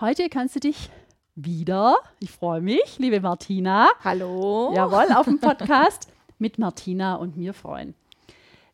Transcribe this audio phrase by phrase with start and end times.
[0.00, 0.90] Heute kannst du dich
[1.34, 3.88] wieder, ich freue mich, liebe Martina.
[4.02, 4.72] Hallo.
[4.74, 6.08] Jawohl, auf dem Podcast
[6.38, 7.94] mit Martina und mir freuen.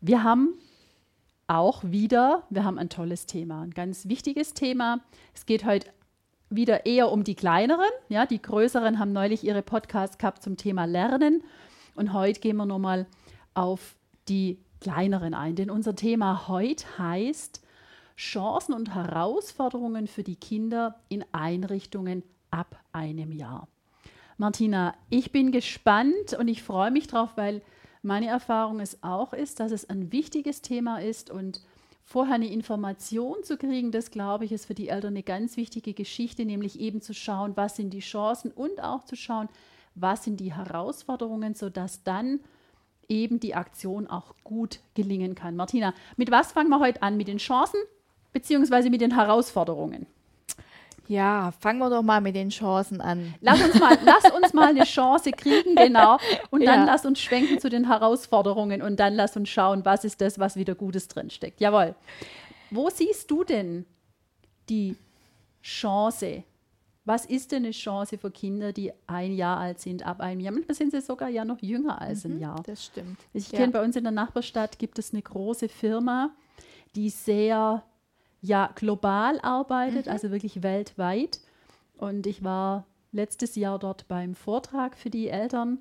[0.01, 0.55] Wir haben
[1.47, 5.01] auch wieder, wir haben ein tolles Thema, ein ganz wichtiges Thema.
[5.35, 5.91] Es geht heute
[6.51, 7.91] wieder eher um die kleineren.
[8.09, 11.43] Ja, die größeren haben neulich ihre Podcasts gehabt zum Thema Lernen.
[11.95, 13.07] Und heute gehen wir nochmal
[13.55, 13.97] auf
[14.29, 15.57] die kleineren ein.
[15.57, 17.63] Denn unser Thema heute heißt
[18.19, 23.69] Chancen und Herausforderungen für die Kinder in Einrichtungen ab einem Jahr.
[24.39, 27.63] Martina, ich bin gespannt und ich freue mich drauf, weil
[28.03, 31.61] meine Erfahrung es auch ist, dass es ein wichtiges Thema ist und
[32.05, 35.95] vorher eine Information zu kriegen, das glaube ich, ist für die Eltern eine ganz wichtige
[35.95, 39.49] Geschichte, nämlich eben zu schauen, was sind die Chancen und auch zu schauen,
[39.95, 42.41] was sind die Herausforderungen, sodass dann
[43.09, 45.55] eben die Aktion auch gut gelingen kann.
[45.55, 47.17] Martina, mit was fangen wir heute an?
[47.17, 47.79] Mit den Chancen
[48.33, 50.07] beziehungsweise mit den Herausforderungen?
[51.09, 53.35] Ja, fangen wir doch mal mit den Chancen an.
[53.41, 56.19] Lass uns mal, lass uns mal eine Chance kriegen, genau.
[56.51, 56.85] Und dann ja.
[56.85, 60.57] lass uns schwenken zu den Herausforderungen und dann lass uns schauen, was ist das, was
[60.57, 61.61] wieder Gutes drinsteckt.
[61.61, 61.95] Jawohl.
[62.71, 63.87] Wo siehst du denn
[64.69, 64.97] die
[65.63, 66.45] Chance?
[67.07, 70.53] Was ist denn eine Chance für Kinder, die ein Jahr alt sind, ab einem Jahr?
[70.53, 72.63] Manchmal sind sie sogar ja noch jünger als mhm, ein Jahr.
[72.67, 73.19] Das stimmt.
[73.33, 73.61] Ich ja.
[73.61, 76.35] kenne bei uns in der Nachbarstadt gibt es eine große Firma,
[76.95, 77.83] die sehr
[78.41, 80.13] ja global arbeitet, mhm.
[80.13, 81.41] also wirklich weltweit.
[81.97, 85.79] Und ich war letztes Jahr dort beim Vortrag für die Eltern.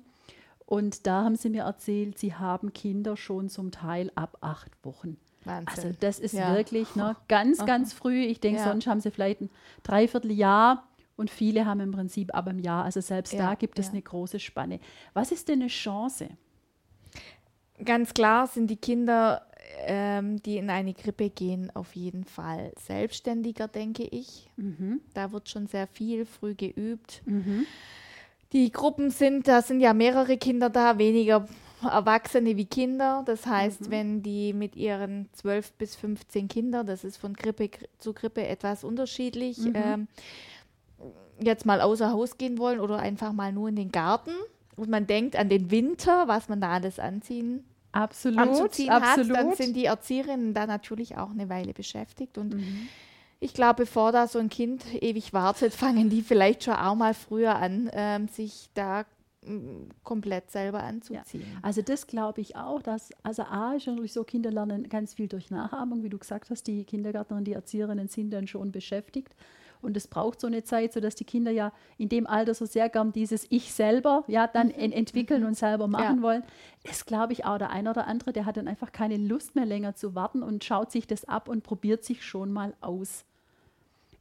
[0.66, 5.16] Und da haben sie mir erzählt, sie haben Kinder schon zum Teil ab acht Wochen.
[5.44, 5.68] Wahnsinn.
[5.68, 6.54] Also das ist ja.
[6.54, 8.22] wirklich ne, ganz, ganz früh.
[8.24, 8.68] Ich denke, ja.
[8.68, 9.50] sonst haben sie vielleicht ein
[9.82, 10.86] Dreivierteljahr
[11.16, 12.84] und viele haben im Prinzip ab einem Jahr.
[12.84, 14.80] Also selbst ja, da gibt es eine große Spanne.
[15.14, 16.28] Was ist denn eine Chance?
[17.84, 19.47] Ganz klar sind die Kinder
[19.86, 24.48] ähm, die in eine Krippe gehen, auf jeden Fall selbstständiger, denke ich.
[24.56, 25.00] Mhm.
[25.14, 27.22] Da wird schon sehr viel früh geübt.
[27.26, 27.66] Mhm.
[28.52, 31.46] Die Gruppen sind, da sind ja mehrere Kinder da, weniger
[31.82, 33.22] Erwachsene wie Kinder.
[33.26, 33.90] Das heißt, mhm.
[33.90, 38.84] wenn die mit ihren 12 bis 15 Kindern, das ist von Krippe zu Krippe etwas
[38.84, 39.72] unterschiedlich, mhm.
[39.74, 40.08] ähm,
[41.40, 44.32] jetzt mal außer Haus gehen wollen oder einfach mal nur in den Garten
[44.76, 49.36] und man denkt an den Winter, was man da alles anziehen absolut, anzuziehen absolut.
[49.36, 52.38] hat, dann sind die Erzieherinnen da natürlich auch eine Weile beschäftigt.
[52.38, 52.88] Und mhm.
[53.40, 57.14] ich glaube, bevor da so ein Kind ewig wartet, fangen die vielleicht schon auch mal
[57.14, 59.04] früher an, ähm, sich da
[59.44, 61.42] mm, komplett selber anzuziehen.
[61.42, 61.58] Ja.
[61.62, 65.28] Also das glaube ich auch, dass, also A ist natürlich so, Kinder lernen ganz viel
[65.28, 69.34] durch Nachahmung, wie du gesagt hast, die Kindergärtnerinnen, die Erzieherinnen sind dann schon beschäftigt.
[69.80, 72.88] Und es braucht so eine Zeit, sodass die Kinder ja in dem Alter so sehr
[72.88, 74.92] gern dieses Ich selber ja dann mhm.
[74.92, 75.48] entwickeln mhm.
[75.48, 76.22] und selber machen ja.
[76.22, 76.42] wollen.
[76.84, 79.66] Ist, glaube ich, auch der eine oder andere, der hat dann einfach keine Lust mehr
[79.66, 83.24] länger zu warten und schaut sich das ab und probiert sich schon mal aus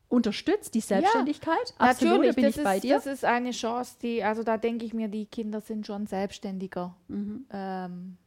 [0.10, 1.76] unterstützt die Selbstständigkeit.
[1.80, 2.96] Ja, Absolut, natürlich, bin ich ist, bei dir.
[2.96, 6.96] Das ist eine Chance, die, also da denke ich mir, die Kinder sind schon selbstständiger.
[7.08, 7.46] Mhm.
[7.52, 8.18] Ähm,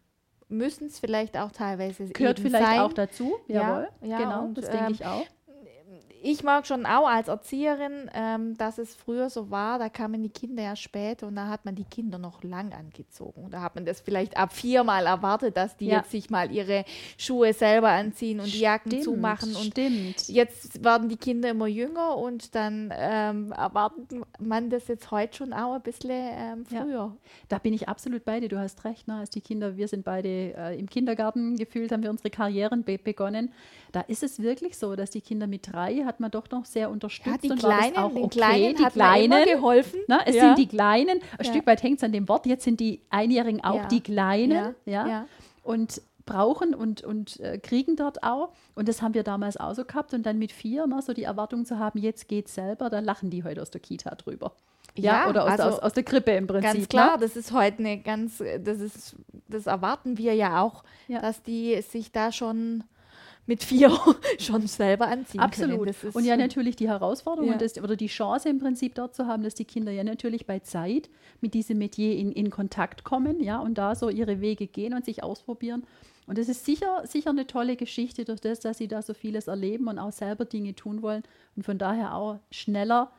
[0.48, 2.80] Müssen es vielleicht auch teilweise Gehört vielleicht sein.
[2.80, 3.88] auch dazu, jawohl.
[4.02, 5.24] Ja, ja genau, das denke ähm, ich auch
[6.22, 10.28] ich mag schon auch als Erzieherin, ähm, dass es früher so war, da kamen die
[10.28, 13.44] Kinder ja später und da hat man die Kinder noch lang angezogen.
[13.44, 15.98] Und da hat man das vielleicht ab viermal erwartet, dass die ja.
[15.98, 16.84] jetzt sich mal ihre
[17.16, 19.56] Schuhe selber anziehen und stimmt, die Jacken zumachen.
[19.56, 20.28] Und stimmt.
[20.28, 25.52] jetzt werden die Kinder immer jünger und dann ähm, erwartet man das jetzt heute schon
[25.52, 26.90] auch ein bisschen ähm, früher.
[26.90, 27.16] Ja.
[27.48, 29.08] Da bin ich absolut bei dir, du hast recht.
[29.08, 29.16] Ne?
[29.16, 32.98] Als die Kinder, wir sind beide äh, im Kindergarten gefühlt, haben wir unsere Karrieren be
[32.98, 33.52] begonnen.
[33.92, 36.90] Da ist es wirklich so, dass die Kinder mit drei hat man doch noch sehr
[36.90, 37.26] unterstützt.
[37.26, 38.28] Ja, die und Kleinen, auch okay.
[38.28, 40.00] Kleinen die hat Kleinen geholfen.
[40.06, 40.42] Ne, es ja.
[40.42, 41.20] sind die Kleinen.
[41.38, 41.52] Ein ja.
[41.52, 42.46] Stück weit hängt es an dem Wort.
[42.46, 44.74] Jetzt sind die Einjährigen auch die Kleinen.
[44.84, 45.26] Ja.
[45.62, 48.52] Und brauchen und, und äh, kriegen dort auch.
[48.74, 50.14] Und das haben wir damals auch so gehabt.
[50.14, 53.30] Und dann mit vier, ne, so die Erwartung zu haben, jetzt geht's selber, da lachen
[53.30, 54.52] die heute aus der Kita drüber.
[54.96, 56.72] Ja, ja oder aus, also aus, aus, der Krippe im Prinzip.
[56.72, 57.18] Ganz klar, ne?
[57.20, 59.16] das ist heute eine ganz, das ist,
[59.48, 61.20] das erwarten wir ja auch, ja.
[61.20, 62.84] dass die sich da schon
[63.46, 63.90] mit vier
[64.38, 66.00] schon selber anziehen Absolut.
[66.00, 66.12] können.
[66.12, 67.58] und ja natürlich die Herausforderung ja.
[67.58, 70.60] das, oder die Chance im Prinzip dort zu haben, dass die Kinder ja natürlich bei
[70.60, 71.10] Zeit
[71.40, 75.04] mit diesem Metier in, in Kontakt kommen ja, und da so ihre Wege gehen und
[75.04, 75.84] sich ausprobieren.
[76.26, 79.48] Und das ist sicher, sicher eine tolle Geschichte durch das, dass sie da so vieles
[79.48, 81.24] erleben und auch selber Dinge tun wollen
[81.56, 83.10] und von daher auch schneller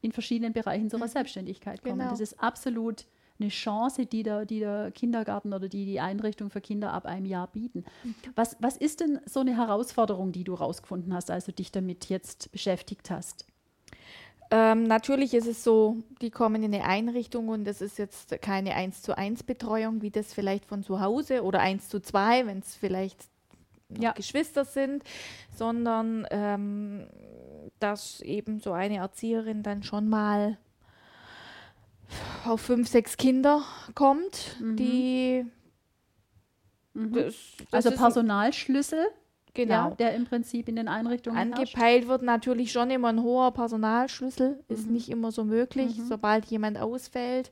[0.00, 1.10] in verschiedenen Bereichen zu ihrer Mhm.
[1.10, 1.98] Selbstständigkeit kommen.
[1.98, 2.10] Genau.
[2.10, 3.04] Das ist absolut
[3.38, 7.26] eine Chance, die der, die der Kindergarten oder die die Einrichtung für Kinder ab einem
[7.26, 7.84] Jahr bieten.
[8.02, 8.14] Mhm.
[8.34, 12.08] Was, was ist denn so eine Herausforderung, die du rausgefunden hast, als du dich damit
[12.08, 13.46] jetzt beschäftigt hast?
[14.50, 18.74] Ähm, natürlich ist es so, die kommen in eine Einrichtung und das ist jetzt keine
[18.76, 22.60] 1 zu 1 Betreuung, wie das vielleicht von zu Hause oder 1 zu 2, wenn
[22.60, 23.18] es vielleicht
[23.98, 24.12] Ja.
[24.12, 25.02] Geschwister sind,
[25.56, 27.06] sondern ähm,
[27.80, 30.58] dass eben so eine Erzieherin dann schon mal
[32.44, 33.62] auf fünf, sechs Kinder
[33.94, 34.76] kommt, Mhm.
[34.76, 35.46] die
[36.94, 37.12] Mhm.
[37.12, 37.34] das,
[37.70, 39.06] das also Personalschlüssel,
[39.52, 39.72] genau.
[39.74, 41.74] ja, der im Prinzip in den Einrichtungen herrscht.
[41.76, 44.92] Angepeilt wird natürlich schon immer ein hoher Personalschlüssel, ist Mhm.
[44.94, 46.06] nicht immer so möglich, Mhm.
[46.06, 47.50] sobald jemand ausfällt.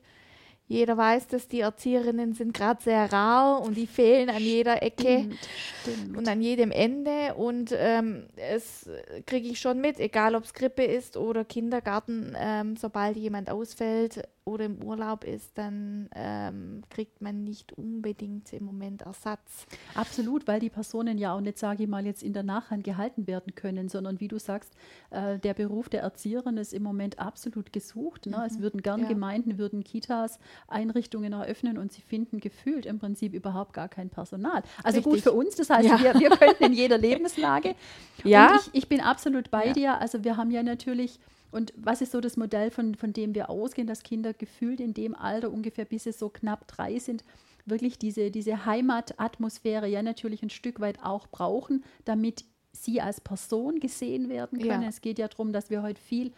[0.67, 5.19] Jeder weiß, dass die Erzieherinnen sind gerade sehr rar und die fehlen an jeder Ecke
[5.19, 5.37] Stimmt,
[5.81, 6.17] stimmt.
[6.17, 7.35] und an jedem Ende.
[7.35, 8.89] Und ähm, es
[9.27, 14.27] kriege ich schon mit, egal ob es Grippe ist oder Kindergarten, ähm, sobald jemand ausfällt
[14.47, 19.65] oder im Urlaub ist, dann ähm, kriegt man nicht unbedingt im Moment Ersatz.
[19.95, 23.25] Absolut, weil die Personen ja auch nicht, sage ich mal, jetzt in der Nachhand gehalten
[23.25, 24.73] werden können, sondern wie du sagst,
[25.09, 28.27] äh, der Beruf der Erzieherin ist im Moment absolut gesucht.
[28.27, 28.43] Ne?
[28.45, 29.07] Es würden gern Ja.
[29.07, 34.63] Gemeinden, würden Kitas, Einrichtungen eröffnen und sie finden gefühlt im Prinzip überhaupt gar kein Personal.
[34.83, 35.23] Also gut Richtig.
[35.23, 35.99] für uns, das heißt, Ja.
[35.99, 37.75] wir, wir könnten in jeder Lebenslage.
[38.23, 38.55] Ja.
[38.59, 39.73] Ich, ich bin absolut bei Ja.
[39.73, 40.01] dir.
[40.01, 41.19] Also wir haben ja natürlich,
[41.51, 44.93] und was ist so das Modell, von, von dem wir ausgehen, dass Kinder gefühlt in
[44.93, 47.23] dem Alter ungefähr bis sie so knapp drei sind,
[47.67, 53.79] wirklich diese, diese Heimatatmosphäre ja natürlich ein Stück weit auch brauchen, damit sie als Person
[53.79, 54.83] gesehen werden können.
[54.83, 54.89] Ja.
[54.89, 56.31] Es geht ja darum, dass wir heute viel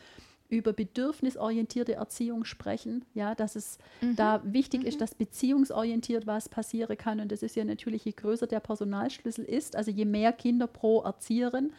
[0.50, 3.78] über bedürfnisorientierte Erziehung sprechen, ja, dass es
[4.16, 7.20] da wichtig ist, dass beziehungsorientiert was passieren kann.
[7.20, 11.02] Und das ist ja natürlich, je größer der Personalschlüssel ist, also je mehr Kinder pro
[11.02, 11.74] Erzieherin,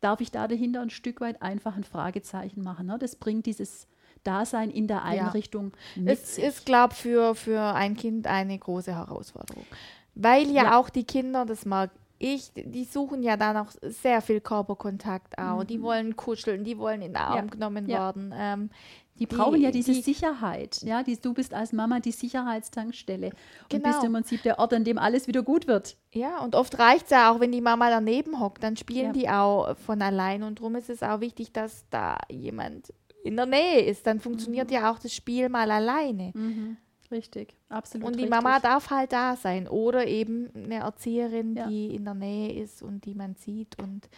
[0.00, 2.86] darf ich da dahinter ein Stück weit einfach ein Fragezeichen machen.
[2.86, 2.98] Ne?
[2.98, 3.86] Das bringt dieses
[4.24, 6.44] Dasein in der Einrichtung mit Es sich.
[6.44, 9.64] ist, glaube ich, für, für ein Kind eine große Herausforderung.
[10.14, 10.78] Weil ja, Ja.
[10.78, 11.90] auch die Kinder, das mag
[12.22, 15.64] ich, die suchen ja dann auch sehr viel Körperkontakt auch.
[15.64, 17.36] Die wollen kuscheln, die wollen in den Arm Mhm.
[17.36, 17.50] Ja.
[17.50, 17.98] genommen Ja.
[17.98, 18.34] werden.
[18.36, 18.70] Ähm,
[19.18, 20.80] Die brauchen ja die- diese die- Sicherheit.
[20.82, 23.88] Ja, die, du bist als Mama die Sicherheitstankstelle und Genau.
[23.88, 25.96] bist im Prinzip der Ort, an dem alles wieder gut wird.
[26.12, 29.12] ja, und oft reicht es ja auch, wenn die Mama daneben hockt, dann spielen Ja.
[29.12, 30.42] die auch von allein.
[30.42, 32.92] Und darum ist es auch wichtig, dass da jemand
[33.24, 34.06] in der Nähe ist.
[34.06, 34.74] Dann funktioniert Mhm.
[34.74, 36.32] ja auch das Spiel mal alleine.
[37.12, 38.06] Richtig, absolut.
[38.06, 38.42] Und die richtig.
[38.42, 39.68] Mama darf halt da sein.
[39.68, 41.66] Oder eben eine Erzieherin, Ja.
[41.68, 43.78] die in der Nähe ist und die man sieht.
[43.80, 44.08] Und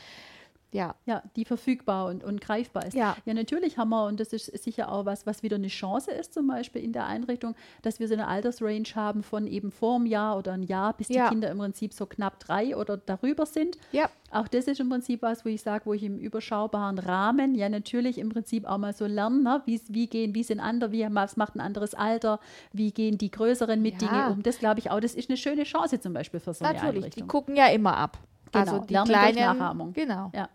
[0.75, 0.94] ja.
[1.06, 2.94] Ja, die verfügbar und, und greifbar ist.
[2.94, 3.17] Ja.
[3.25, 6.35] ja, natürlich haben wir, und das ist sicher auch was, was wieder eine Chance ist,
[6.35, 10.06] zum Beispiel in der Einrichtung, dass wir so eine Altersrange haben von eben vor einem
[10.06, 11.29] Jahr oder ein Jahr, bis die Ja.
[11.29, 13.79] Kinder im Prinzip so knapp drei oder darüber sind.
[13.93, 14.11] Ja.
[14.32, 17.69] Auch das ist im Prinzip was, wo ich sage, wo ich im überschaubaren Rahmen ja
[17.69, 19.62] natürlich im Prinzip auch mal so lerne, ne?
[19.67, 22.41] wie, wie gehen, wie sind andere, wie, was macht ein anderes Alter,
[22.73, 24.09] wie gehen die Größeren mit Ja.
[24.09, 24.43] Dingen um.
[24.43, 26.94] Das glaube ich auch, das ist eine schöne Chance zum Beispiel für so eine Natürlich,
[26.94, 27.29] die Einrichtung.
[27.29, 28.19] gucken ja immer ab.
[28.50, 29.93] Genau, also die lernen kleinen, Nachahmung.
[29.93, 30.31] Genau.
[30.35, 30.49] Ja.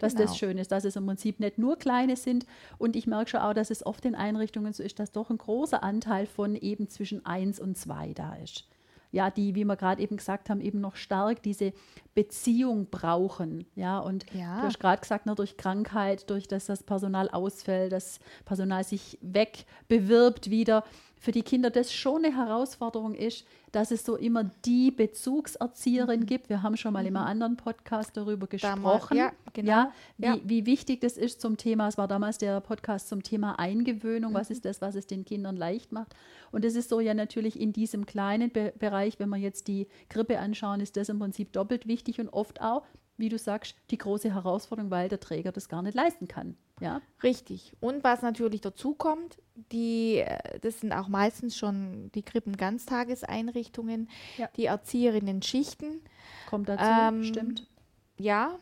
[0.00, 0.26] Dass Genau.
[0.26, 2.46] das schön ist, dass es im Prinzip nicht nur kleine sind.
[2.78, 5.38] Und ich merke schon auch, dass es oft in Einrichtungen so ist, dass doch ein
[5.38, 8.66] großer Anteil von eben zwischen 1 und 2 da ist.
[9.12, 11.72] Ja, die, wie wir gerade eben gesagt haben, eben noch stark diese
[12.14, 13.66] Beziehung brauchen.
[13.74, 14.60] Ja, und Ja.
[14.60, 19.18] du hast gerade gesagt, ne, durch Krankheit, durch das das Personal ausfällt, das Personal sich
[19.20, 20.84] wegbewirbt wieder.
[21.22, 26.48] Für die Kinder das schon eine Herausforderung ist, dass es so immer die Bezugserzieherin gibt.
[26.48, 29.16] Wir haben schon mal in einem anderen Podcast darüber Damals- gesprochen.
[29.18, 29.70] ja, genau.
[29.70, 30.38] Ja, wie, Ja.
[30.42, 34.36] wie wichtig das ist zum Thema, es war damals der Podcast zum Thema Eingewöhnung, Mhm.
[34.36, 36.14] was ist das, was es den Kindern leicht macht.
[36.52, 39.88] Und das ist so ja natürlich in diesem kleinen Be Bereich, wenn wir jetzt die
[40.08, 42.84] Grippe anschauen, ist das im Prinzip doppelt wichtig und oft auch,
[43.18, 46.56] wie du sagst, die große Herausforderung, weil der Träger das gar nicht leisten kann.
[46.80, 47.74] Ja, Richtig.
[47.80, 49.36] Und was natürlich dazu kommt,
[49.70, 52.22] die, äh, das sind auch meistens schon die
[53.04, 54.48] Krippen-Ganztageseinrichtungen, Ja.
[54.56, 56.00] die Erzieherinnen schichten.
[56.48, 57.66] kommt dazu, Ähm, stimmt.
[58.16, 58.58] Ja,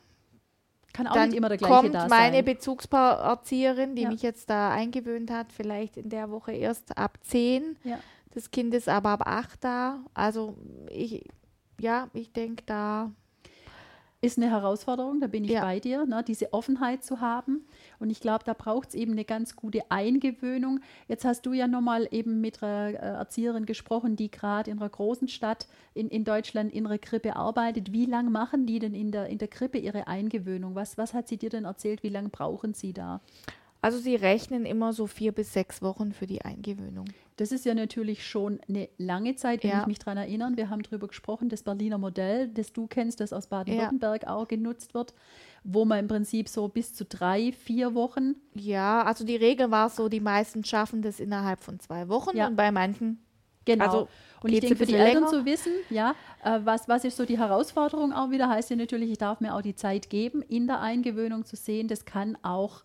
[0.92, 2.44] Kann auch dann nicht immer der gleiche kommt da meine sein.
[2.44, 4.08] Bezugserzieherin, die Ja.
[4.10, 7.76] mich jetzt da eingewöhnt hat, vielleicht in der Woche erst ab 10.
[7.84, 7.98] Ja.
[8.32, 10.00] Das Kind ist aber ab 8 da.
[10.14, 10.56] Also
[10.90, 11.24] ich,
[11.80, 13.12] ja, ich denke da,
[14.20, 15.60] ist eine Herausforderung, da bin ich Ja.
[15.60, 17.64] bei dir, ne, diese Offenheit zu haben.
[18.00, 20.80] Und ich glaube, da braucht es eben eine ganz gute Eingewöhnung.
[21.06, 24.88] Jetzt hast du ja nochmal eben mit einer äh, Erzieherin gesprochen, die gerade in einer
[24.88, 27.92] großen Stadt in, in Deutschland in einer Krippe arbeitet.
[27.92, 30.74] Wie lange machen die denn in der, in der Krippe ihre Eingewöhnung?
[30.74, 32.02] Was, was hat sie dir denn erzählt?
[32.02, 33.20] Wie lange brauchen sie da?
[33.80, 37.04] Also sie rechnen immer so vier bis sechs Wochen für die Eingewöhnung.
[37.36, 39.80] Das ist ja natürlich schon eine lange Zeit, wenn Ja.
[39.82, 40.50] ich mich daran erinnere.
[40.56, 44.94] Wir haben darüber gesprochen, das Berliner Modell, das du kennst, das aus Baden-Württemberg auch genutzt
[44.94, 45.14] wird,
[45.62, 49.90] wo man im Prinzip so bis zu drei, vier Wochen Ja, also die Regel war
[49.90, 52.48] so, die meisten schaffen das innerhalb von zwei Wochen Ja.
[52.48, 53.22] und bei manchen
[53.64, 53.84] Genau.
[53.84, 54.08] Also,
[54.42, 55.26] und ich denke, für die Eltern länger?
[55.28, 59.10] zu wissen, ja, äh, was, was ist so die Herausforderung auch wieder, heißt ja natürlich,
[59.10, 62.82] ich darf mir auch die Zeit geben, in der Eingewöhnung zu sehen, das kann auch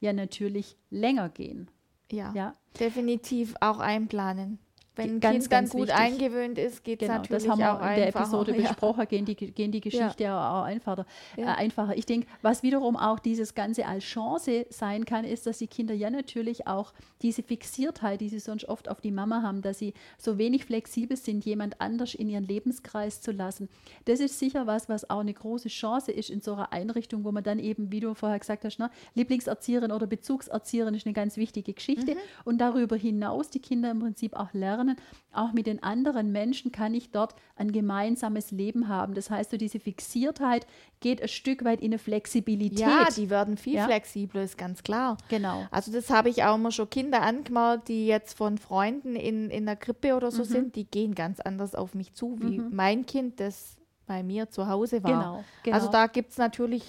[0.00, 1.70] ja natürlich länger gehen.
[2.10, 4.58] ja, Ja, definitiv auch einplanen.
[4.98, 5.96] Wenn ein Ganz, Kind dann gut wichtig.
[5.96, 7.20] eingewöhnt ist, geht es genau.
[7.20, 8.24] natürlich Das haben wir auch in der einfacher.
[8.24, 8.68] Episode ja.
[8.68, 10.60] besprochen, gehen die, gehen die Geschichte ja.
[10.60, 11.06] auch einfacher.
[11.36, 11.54] Äh, Ja.
[11.54, 11.96] einfacher.
[11.96, 15.94] Ich denke, was wiederum auch dieses Ganze als Chance sein kann, ist, dass die Kinder
[15.94, 19.94] ja natürlich auch diese Fixiertheit, die sie sonst oft auf die Mama haben, dass sie
[20.18, 23.68] so wenig flexibel sind, jemand anders in ihren Lebenskreis zu lassen.
[24.04, 27.32] Das ist sicher was, was auch eine große Chance ist in so einer Einrichtung, wo
[27.32, 31.36] man dann eben, wie du vorher gesagt hast, ne, Lieblingserzieherin oder Bezugserzieherin ist eine ganz
[31.36, 32.14] wichtige Geschichte.
[32.14, 32.18] Mhm.
[32.44, 34.87] Und darüber hinaus die Kinder im Prinzip auch lernen,
[35.32, 39.14] auch mit den anderen Menschen kann ich dort ein gemeinsames Leben haben.
[39.14, 40.66] Das heißt, so diese Fixiertheit
[41.00, 42.78] geht ein Stück weit in eine Flexibilität.
[42.80, 43.86] Ja, die werden viel Ja.
[43.86, 45.16] flexibler, ist ganz klar.
[45.28, 45.66] genau.
[45.70, 49.66] Also das habe ich auch immer schon Kinder angemerkt, die jetzt von Freunden in, in
[49.66, 50.32] der Krippe oder Mhm.
[50.32, 53.76] so sind, die gehen ganz anders auf mich zu, wie mein Kind, das
[54.06, 55.10] bei mir zu Hause war.
[55.12, 55.76] Genau, genau.
[55.76, 56.82] Also da gibt es natürlich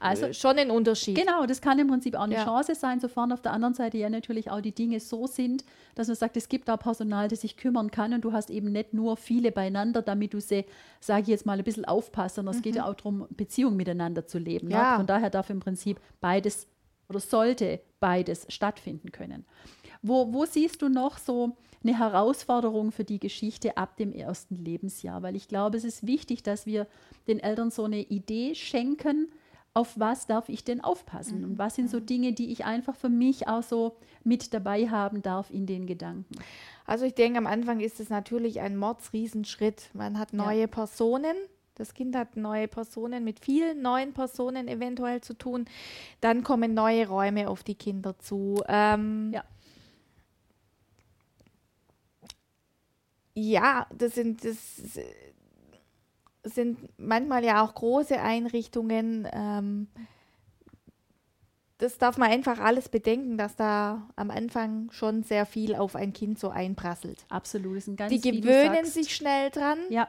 [0.00, 1.16] Also äh, schon einen Unterschied.
[1.16, 2.44] Genau, das kann im Prinzip auch eine Ja.
[2.44, 5.64] Chance sein, sofern auf der anderen Seite ja natürlich auch die Dinge so sind,
[5.94, 8.72] dass man sagt, es gibt da Personal, das sich kümmern kann und du hast eben
[8.72, 10.64] nicht nur viele beieinander, damit du sie,
[11.00, 14.26] sage ich jetzt mal, ein bisschen aufpasst, sondern es geht ja auch darum, Beziehungen miteinander
[14.26, 14.68] zu leben.
[14.68, 14.74] Ne?
[14.74, 14.80] Mhm.
[14.80, 14.96] Ja.
[14.96, 16.66] Von daher darf im Prinzip beides
[17.08, 19.44] oder sollte beides stattfinden können.
[20.02, 25.22] Wo, wo siehst du noch so eine Herausforderung für die Geschichte ab dem ersten Lebensjahr?
[25.22, 26.86] Weil ich glaube, es ist wichtig, dass wir
[27.26, 29.28] den Eltern so eine Idee schenken,
[29.72, 31.44] auf was darf ich denn aufpassen?
[31.44, 35.22] Und was sind so Dinge, die ich einfach für mich auch so mit dabei haben
[35.22, 36.34] darf in den Gedanken?
[36.86, 39.90] Also ich denke, am Anfang ist es natürlich ein Mordsriesenschritt.
[39.92, 40.38] Man hat Ja.
[40.44, 41.36] neue Personen.
[41.76, 45.64] Das Kind hat neue Personen mit vielen neuen Personen eventuell zu tun.
[46.20, 48.62] Dann kommen neue Räume auf die Kinder zu.
[48.68, 49.44] Ähm, Ja.
[53.34, 54.98] Ja, das sind, das
[56.44, 59.28] sind manchmal ja auch große Einrichtungen.
[59.32, 59.88] Ähm,
[61.78, 66.12] das darf man einfach alles bedenken, dass da am Anfang schon sehr viel auf ein
[66.12, 67.24] Kind so einprasselt.
[67.30, 69.78] Absolut, das ist ein ganz Die gewöhnen sich schnell dran.
[69.88, 70.08] Ja,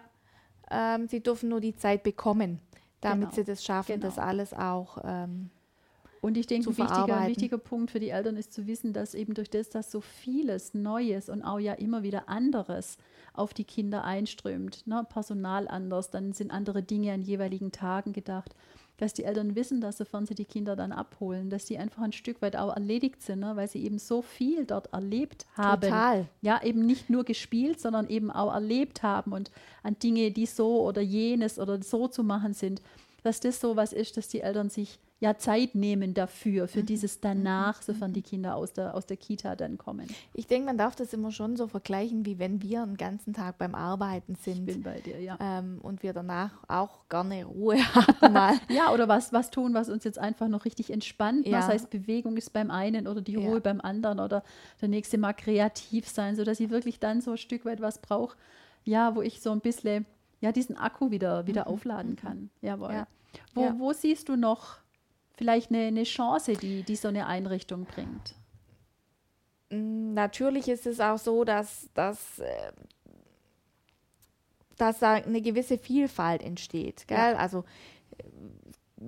[0.74, 2.62] Ähm, sie dürfen nur die Zeit bekommen,
[3.02, 3.36] damit Genau.
[3.36, 4.08] sie das schaffen, Genau.
[4.08, 5.00] das alles auch.
[5.04, 5.50] Ähm,
[6.22, 9.34] Und ich denke, ein wichtiger, wichtiger Punkt für die Eltern ist zu wissen, dass eben
[9.34, 13.00] durch das, dass so vieles Neues und auch ja immer wieder anderes
[13.34, 15.06] auf die Kinder einströmt, ne?
[15.10, 18.54] Personal anders, dann sind andere Dinge an jeweiligen Tagen gedacht,
[18.98, 22.12] dass die Eltern wissen, dass sofern sie die Kinder dann abholen, dass sie einfach ein
[22.12, 23.56] Stück weit auch erledigt sind, ne?
[23.56, 25.82] weil sie eben so viel dort erlebt haben.
[25.82, 26.28] Total.
[26.42, 29.50] Ja, eben nicht nur gespielt, sondern eben auch erlebt haben und
[29.82, 32.84] an Dinge, die so oder jenes oder so zu machen sind,
[33.24, 36.68] dass das so was ist, dass die Eltern sich ja Zeit nehmen dafür, Mhm.
[36.68, 40.08] für dieses danach, sofern die Kinder aus der, aus der Kita dann kommen.
[40.34, 43.60] Ich denke, man darf das immer schon so vergleichen, wie wenn wir einen ganzen Tag
[43.60, 45.38] beim Arbeiten Ich bin sind bei dir, ja.
[45.40, 48.34] ähm, und wir danach auch gerne Ruhe haben.
[48.34, 48.56] Mal.
[48.70, 51.46] Ja, oder was, was tun, was uns jetzt einfach noch richtig entspannt.
[51.48, 51.60] Ja.
[51.60, 53.48] Das heißt, Bewegung ist beim einen oder die Ja.
[53.48, 54.44] Ruhe beim anderen oder
[54.82, 58.36] der nächste mal kreativ sein, sodass ich wirklich dann so ein Stück weit was brauche,
[58.86, 60.08] ja, wo ich so ein bisschen
[60.40, 62.50] ja, diesen Akku wieder, wieder aufladen kann.
[62.64, 62.90] Jawohl.
[62.90, 62.96] Mhm.
[62.96, 63.08] Ja.
[63.54, 63.76] Wo, Ja.
[63.78, 64.81] wo siehst du noch
[65.42, 68.36] vielleicht eine, eine Chance, die, die so eine Einrichtung bringt?
[69.72, 72.72] Mm, Natürlich ist es auch so, dass, dass, äh,
[74.78, 77.08] dass da eine gewisse Vielfalt entsteht.
[77.08, 77.18] Gell?
[77.18, 77.38] Ja.
[77.38, 77.64] Also
[78.20, 78.24] äh,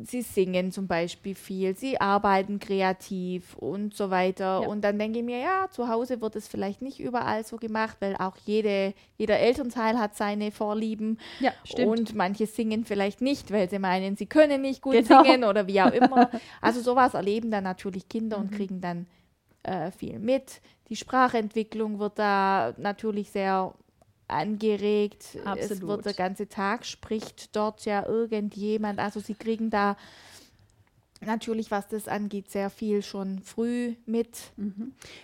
[0.05, 4.61] sie singen zum Beispiel viel, sie arbeiten kreativ und so weiter.
[4.61, 4.67] Ja.
[4.67, 7.97] Und dann denke ich mir, ja, zu Hause wird es vielleicht nicht überall so gemacht,
[7.99, 11.19] weil auch jede, jeder Elternteil hat seine Vorlieben.
[11.39, 11.87] Ja, stimmt.
[11.99, 15.23] Und manche singen vielleicht nicht, weil sie meinen, sie können nicht gut Genau.
[15.23, 16.29] singen oder wie auch immer.
[16.61, 18.43] Also sowas erleben dann natürlich Kinder Mhm.
[18.43, 19.05] und kriegen dann
[19.63, 20.59] äh, viel mit.
[20.89, 23.73] Die Sprachentwicklung wird da natürlich sehr
[24.27, 25.35] angeregt.
[25.35, 25.87] Es Absolut.
[25.87, 28.99] wird der ganze Tag spricht dort ja irgendjemand.
[28.99, 29.97] Also sie kriegen da
[31.25, 34.51] natürlich, was das angeht, sehr viel schon früh mit.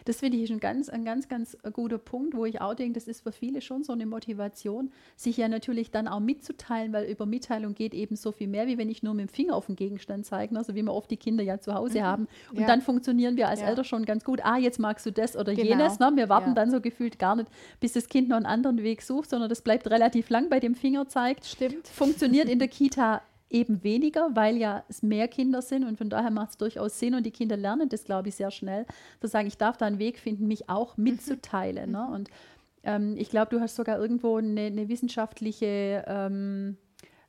[0.05, 3.07] Das finde ich ein ganz, ein ganz, ganz guter Punkt, wo ich auch denke, das
[3.07, 7.25] ist für viele schon so eine Motivation, sich ja natürlich dann auch mitzuteilen, weil über
[7.25, 9.75] Mitteilung geht eben so viel mehr, wie wenn ich nur mit dem Finger auf den
[9.75, 12.27] Gegenstand zeige, also wie wir oft die Kinder ja zu Hause haben.
[12.51, 12.67] Und Ja.
[12.67, 13.67] dann funktionieren wir als Ja.
[13.67, 14.39] Eltern schon ganz gut.
[14.43, 15.67] Ah, jetzt magst du das oder Genau.
[15.67, 15.99] jenes.
[15.99, 16.11] Ne?
[16.15, 16.55] Wir warten Ja.
[16.55, 19.61] dann so gefühlt gar nicht, bis das Kind noch einen anderen Weg sucht, sondern das
[19.61, 21.45] bleibt relativ lang bei dem Finger zeigt.
[21.45, 21.87] Stimmt.
[21.87, 26.31] Funktioniert in der Kita eben weniger, weil ja es mehr Kinder sind und von daher
[26.31, 28.85] macht es durchaus Sinn und die Kinder lernen das, glaube ich, sehr schnell,
[29.21, 31.05] zu sagen, ich darf da einen Weg finden, mich auch mhm.
[31.05, 31.91] mitzuteilen.
[31.91, 32.07] Ne?
[32.07, 32.29] Und
[32.83, 36.77] ähm, ich glaube, du hast sogar irgendwo eine, eine wissenschaftliche ähm,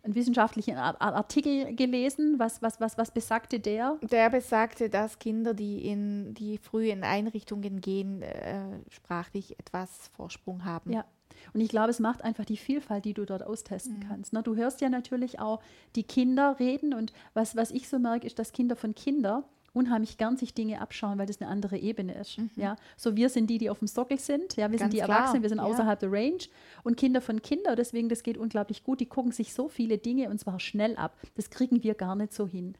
[0.03, 2.39] einen wissenschaftlichen Artikel gelesen.
[2.39, 3.99] Was, was, was, was besagte der?
[4.03, 10.65] Der besagte, dass Kinder, die, in, die früh in Einrichtungen gehen, äh, sprachlich etwas Vorsprung
[10.65, 10.93] haben.
[10.93, 11.05] Ja.
[11.53, 14.09] Und ich glaube, es macht einfach die Vielfalt, die du dort austesten mhm.
[14.09, 14.33] kannst.
[14.33, 14.43] Ne?
[14.43, 15.61] Du hörst ja natürlich auch
[15.97, 20.19] die Kinder reden und was, was ich so merke, ist, dass Kinder von Kindern unheimlich
[20.19, 22.39] gern sich Dinge abschauen, weil das eine andere Ebene ist.
[22.39, 22.51] Mhm.
[22.57, 24.57] Ja, so wir sind die, die auf dem Sockel sind.
[24.57, 24.99] Ja, wir Ganz sind die.
[24.99, 25.65] Erwachsenen, wir sind ja.
[25.65, 26.39] außerhalb der Range
[26.83, 27.77] und Kinder von Kindern.
[27.77, 29.01] Deswegen, das geht unglaublich gut.
[29.01, 31.17] Die gucken sich so viele Dinge und zwar schnell ab.
[31.37, 32.75] Das kriegen wir gar nicht so hin.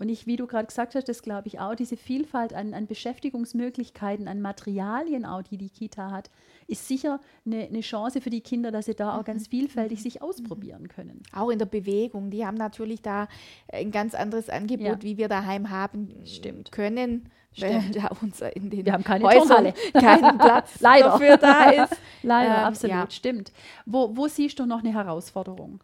[0.00, 2.86] Und ich, wie du gerade gesagt hast, das glaube ich auch, diese Vielfalt an, an,
[2.86, 6.30] Beschäftigungsmöglichkeiten, an Materialien auch, die die Kita hat,
[6.66, 9.50] ist sicher eine, eine Chance für die Kinder, dass sie da auch ganz mhm.
[9.50, 10.02] vielfältig mhm.
[10.02, 11.22] sich ausprobieren können.
[11.34, 12.30] Auch in der Bewegung.
[12.30, 13.28] Die haben natürlich da
[13.70, 15.02] ein ganz anderes Angebot, ja.
[15.02, 16.72] wie wir daheim haben Stimmt.
[16.72, 17.28] können.
[17.52, 17.96] Stimmt.
[17.96, 21.08] Da uns in den wir haben keine Häusern keinen Platz Leider.
[21.10, 21.96] dafür da ist.
[22.22, 23.10] Leider, ähm, absolut, ja.
[23.10, 23.52] stimmt.
[23.84, 25.80] Wo, wo siehst du noch eine Herausforderung?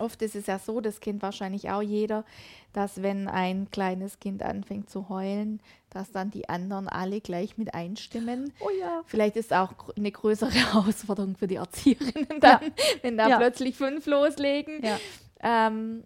[0.00, 2.24] Oft ist es ja so, das kennt wahrscheinlich auch jeder,
[2.72, 7.74] dass wenn ein kleines Kind anfängt zu heulen, dass dann die anderen alle gleich mit
[7.74, 8.52] einstimmen.
[8.60, 9.02] Oh ja.
[9.06, 12.70] Vielleicht ist auch eine größere Herausforderung für die Erzieherinnen dann, ja.
[13.02, 13.36] wenn da ja.
[13.38, 14.82] plötzlich fünf loslegen.
[14.84, 14.98] Ja.
[15.42, 16.04] Ähm,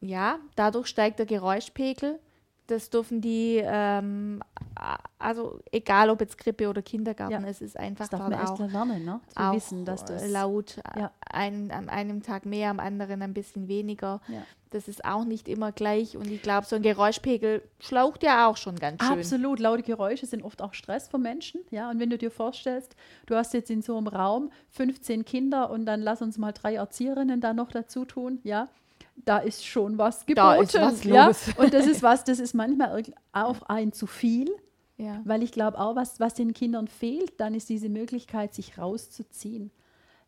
[0.00, 2.18] ja, dadurch steigt der Geräuschpegel
[2.70, 4.42] das dürfen die, ähm,
[5.18, 7.48] also egal ob jetzt Krippe oder Kindergarten, ja.
[7.48, 9.20] es ist einfach das darf man auch, lernen, ne?
[9.28, 11.10] Zu auch wissen, dass das laut ja.
[11.30, 14.20] ein, an einem Tag mehr, am anderen ein bisschen weniger.
[14.28, 14.42] Ja.
[14.70, 18.56] Das ist auch nicht immer gleich und ich glaube, so ein Geräuschpegel schlaucht ja auch
[18.56, 19.18] schon ganz schön.
[19.18, 21.90] Absolut, laute Geräusche sind oft auch Stress für Menschen, ja.
[21.90, 22.94] Und wenn du dir vorstellst,
[23.26, 26.76] du hast jetzt in so einem Raum 15 Kinder und dann lass uns mal drei
[26.76, 28.68] Erzieherinnen da noch dazu tun, ja
[29.24, 30.36] da ist schon was geboten.
[30.36, 31.26] Da ist was ja?
[31.26, 31.50] los.
[31.56, 34.50] Und das ist was, das ist manchmal auch ein zu viel.
[35.00, 35.22] Ja.
[35.24, 39.70] Weil ich glaube auch, was, was den Kindern fehlt, dann ist diese Möglichkeit, sich rauszuziehen.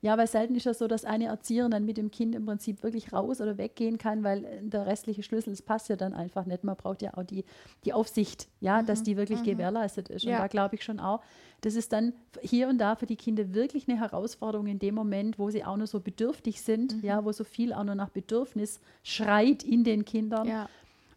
[0.00, 2.83] Ja, weil selten ist es so, dass eine Erzieherin dann mit dem Kind im Prinzip
[2.83, 6.64] wirklich raus oder weggehen kann, weil der restliche Schlüssel, das passt ja dann einfach nicht.
[6.64, 7.44] Man braucht ja auch die,
[7.85, 8.87] die Aufsicht, ja, mhm.
[8.87, 9.44] dass die wirklich mhm.
[9.44, 10.25] gewährleistet ist.
[10.25, 10.38] Und ja.
[10.38, 11.20] da glaube ich schon auch,
[11.61, 15.38] das ist dann hier und da für die Kinder wirklich eine Herausforderung in dem Moment,
[15.38, 17.05] wo sie auch nur so bedürftig sind, mhm.
[17.05, 20.49] ja, wo so viel auch nur nach Bedürfnis schreit in den Kindern.
[20.49, 20.68] Ja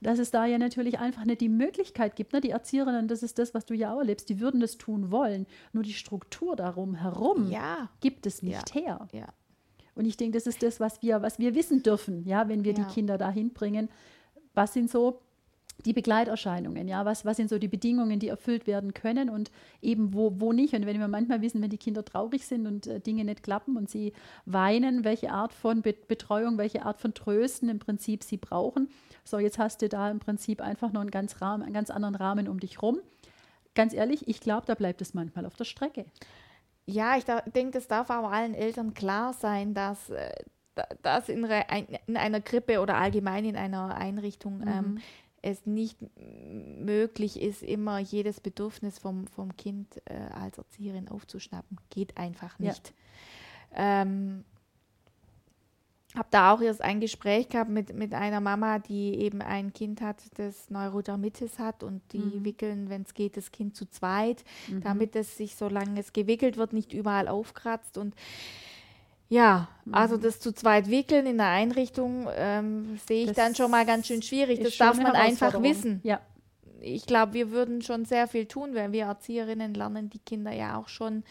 [0.06, 2.34] dass es da ja natürlich einfach nicht die Möglichkeit gibt.
[2.34, 2.40] Ne?
[2.40, 5.48] Die Erzieherinnen, das ist das, was du ja auch erlebst, die würden das tun wollen.
[5.74, 7.90] Nur die Struktur darum herum ja.
[8.02, 8.82] gibt es nicht ja.
[8.82, 9.08] her.
[9.12, 9.34] Ja.
[9.96, 12.76] Und ich denke, das ist das, was wir, was wir wissen dürfen, ja, wenn wir
[12.76, 13.90] die Kinder dahin bringen.
[14.54, 15.22] Was sind so
[15.84, 20.14] die Begleiterscheinungen, ja, was, was sind so die Bedingungen, die erfüllt werden können und eben
[20.14, 20.74] wo, wo nicht.
[20.74, 23.78] Und wenn wir manchmal wissen, wenn die Kinder traurig sind und äh, Dinge nicht klappen
[23.78, 24.14] und sie
[24.46, 28.90] weinen, welche Art von Be Betreuung, welche Art von Trösten im Prinzip sie brauchen.
[29.24, 32.16] So, jetzt hast du da im Prinzip einfach noch einen ganz, Rahmen, einen ganz anderen
[32.16, 33.00] Rahmen um dich rum.
[33.74, 36.06] Ganz ehrlich, ich glaube, da bleibt es manchmal auf der Strecke.
[36.86, 40.32] Ja, ich denke, es darf auch allen Eltern klar sein, dass, äh,
[41.02, 41.44] dass in,
[42.06, 44.68] in, einer Krippe oder allgemein in einer Einrichtung mhm.
[44.68, 44.98] ähm,
[45.46, 51.78] es nicht möglich ist, immer jedes Bedürfnis vom, vom Kind äh, als Erzieherin aufzuschnappen.
[51.92, 52.94] Geht einfach nicht.
[53.72, 54.02] Ja.
[54.02, 54.44] Ähm,
[56.16, 60.02] habe da auch erst ein Gespräch gehabt mit, mit einer Mama, die eben ein Kind
[60.02, 62.46] hat, das Neurodermitis hat und die mhm.
[62.46, 64.82] wickeln, wenn es geht, das Kind zu zweit, mhm.
[64.82, 68.16] damit es sich, solange es gewickelt wird, nicht überall aufkratzt und
[69.28, 70.22] ja, also mhm.
[70.22, 74.08] das zu zweit wickeln in der Einrichtung ähm, sehe ich das dann schon mal ganz
[74.08, 74.62] schön schwierig.
[74.62, 76.02] Das darf man einfach wissen.
[76.04, 76.20] Ja.
[76.80, 80.78] Ich glaube, wir würden schon sehr viel tun, wenn wir Erzieherinnen lernen, die Kinder ja
[80.78, 81.24] auch schon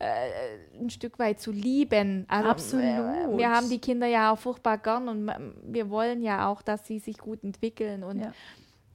[0.00, 2.24] äh, ein Stück weit zu lieben.
[2.28, 3.38] Also, Absolut.
[3.38, 5.30] Wir haben die Kinder ja auch furchtbar gern und
[5.64, 8.32] wir wollen ja auch, dass sie sich gut entwickeln und ja.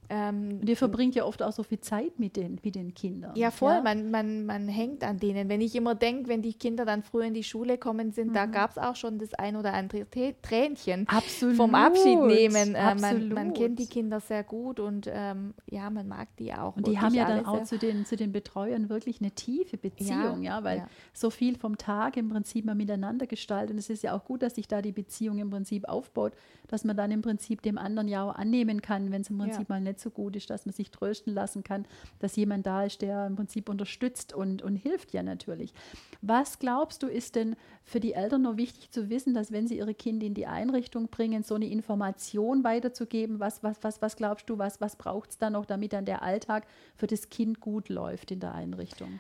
[0.10, 3.36] Ähm, und ihr verbringt ja oft auch so viel Zeit mit den, mit den Kindern.
[3.36, 3.74] Ja, voll.
[3.74, 3.82] Ja?
[3.82, 5.50] Man, man, man hängt an denen.
[5.50, 8.34] Wenn ich immer denke, wenn die Kinder dann früher in die Schule kommen sind, mhm.
[8.34, 10.06] da gab es auch schon das ein oder andere
[10.42, 11.58] Tränchen Absolut.
[11.58, 12.76] vom Abschied nehmen.
[12.76, 16.78] Äh, man, man, kennt die Kinder sehr gut und ähm, ja, man mag die auch.
[16.78, 20.44] Und die haben ja dann auch zu den, zu den Betreuern wirklich eine tiefe Beziehung,
[20.44, 20.88] ja, ja weil ja.
[21.14, 23.72] so viel vom Tag im Prinzip mal miteinander gestaltet.
[23.72, 26.34] Und es ist ja auch gut, dass sich da die Beziehung im Prinzip aufbaut,
[26.68, 29.68] dass man dann im Prinzip dem anderen ja auch annehmen kann, wenn es im Prinzip
[29.68, 31.86] mal nicht nicht so gut ist, dass man sich trösten lassen kann,
[32.20, 35.74] dass jemand da ist, der im Prinzip unterstützt und, und hilft ja natürlich.
[36.22, 39.78] Was glaubst du, ist denn für die Eltern noch wichtig zu wissen, dass wenn sie
[39.78, 43.40] ihre Kinder in die Einrichtung bringen, so eine Information weiterzugeben?
[43.40, 46.22] Was, was, was, was glaubst du, was, was braucht es da noch, damit dann der
[46.22, 49.20] Alltag für das Kind gut läuft in der Einrichtung?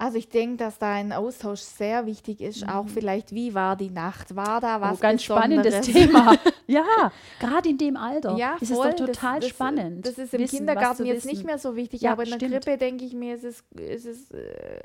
[0.00, 2.66] Also ich denke, dass da ein Austausch sehr wichtig ist.
[2.66, 4.34] Auch vielleicht, wie war die Nacht?
[4.34, 5.86] War da Oh, was ganz Besonderes?
[5.86, 6.36] spannendes Thema.
[6.66, 8.88] ja, gerade in dem Alter Ja, ist voll.
[8.88, 10.06] es doch total das, spannend.
[10.06, 11.28] Das, das ist im wissen, Kindergarten jetzt wissen.
[11.28, 12.52] nicht mehr so wichtig, Ja, aber in der stimmt.
[12.64, 14.80] Krippe denke ich mir, ist es, ist es äh,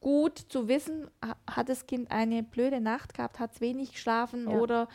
[0.00, 4.50] gut zu wissen, ha- hat das Kind eine blöde Nacht gehabt, hat es wenig geschlafen
[4.50, 4.56] Ja.
[4.58, 4.88] oder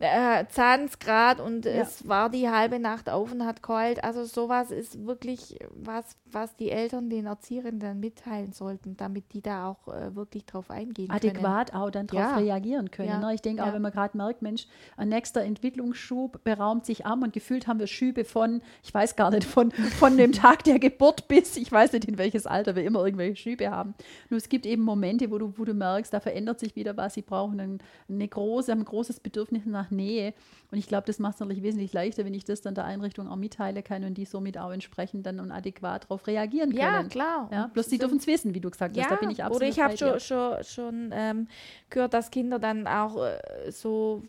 [0.00, 1.72] äh, Zahnsgrad und Ja.
[1.72, 4.04] es war die halbe Nacht auf und hat keult.
[4.04, 9.42] Also sowas ist wirklich was, was die Eltern den Erzieherinnen dann mitteilen sollten, damit die
[9.42, 11.16] da auch äh, wirklich drauf eingehen können.
[11.16, 12.36] adäquat auch dann darauf Ja.
[12.36, 13.08] reagieren können.
[13.08, 13.18] Ja.
[13.18, 13.34] Ne?
[13.34, 17.32] Ich denke auch, wenn man gerade merkt, Mensch, ein nächster Entwicklungsschub beraumt sich an und
[17.32, 21.28] gefühlt haben wir Schübe von, ich weiß gar nicht, von, von dem Tag der Geburt
[21.28, 23.94] bis, ich weiß nicht, in welches Alter wir immer irgendwelche Schübe haben.
[24.30, 27.14] Nur es gibt eben Momente, wo du, wo du merkst, da verändert sich wieder was,
[27.14, 30.34] sie brauchen ein, eine große, haben ein großes Bedürfnis nach Nähe.
[30.70, 33.28] Und ich glaube, das macht es natürlich wesentlich leichter, wenn ich das dann der Einrichtung
[33.28, 36.80] auch mitteile kann und die somit auch entsprechend dann und adäquat darauf reagieren können.
[36.80, 37.48] Ja, klar.
[37.52, 39.02] Ja, bloß sie dürfen es wissen, wie du gesagt hast.
[39.04, 41.48] Ja, Da bin ich absolut oder ich habe schon, schon, schon ähm,
[41.90, 44.22] gehört, dass Kinder dann auch äh, so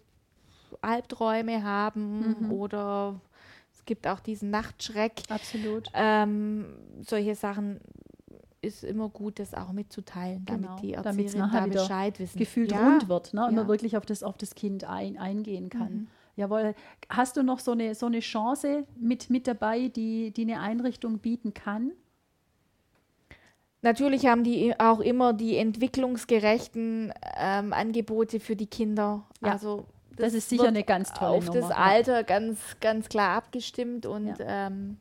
[0.82, 2.52] Albträume haben Mhm.
[2.52, 3.20] oder
[3.74, 5.24] es gibt auch diesen Nachtschreck.
[5.30, 5.90] Absolut.
[5.94, 6.68] Ähm,
[7.02, 7.80] solche Sachen
[8.62, 12.38] ist immer gut, das auch mitzuteilen, Genau, damit die damit's Erzieherinnen nachher da Bescheid wissen.
[12.38, 12.80] gefühlt ja.
[12.90, 13.46] rund wird, ne?
[13.48, 13.68] und man Ja.
[13.70, 15.94] wirklich auf das, auf das Kind ein, eingehen kann.
[15.94, 16.08] Mhm.
[16.36, 16.74] Jawohl.
[17.10, 21.20] Hast du noch so eine, so eine Chance mit, mit dabei, die, die eine Einrichtung
[21.20, 21.92] bieten kann?
[23.82, 29.26] Natürlich haben die auch immer die entwicklungsgerechten ähm, Angebote für die Kinder.
[29.42, 29.86] Ja, also
[30.18, 31.60] das ist sicher wird eine ganz tolle auf Nummer.
[31.62, 31.72] das.
[31.72, 34.68] Alter ganz, ganz klar abgestimmt und Ja.
[34.68, 34.98] ähm,